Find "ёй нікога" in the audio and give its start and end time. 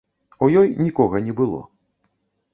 0.61-1.23